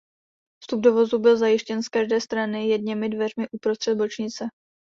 Vstup 0.61 0.81
do 0.81 0.91
vozu 0.93 1.19
byl 1.19 1.37
zajištěn 1.37 1.83
z 1.83 1.89
každé 1.89 2.21
strany 2.21 2.67
jedněmi 2.67 3.09
dveřmi 3.09 3.49
uprostřed 3.49 3.95
bočnice. 3.95 4.45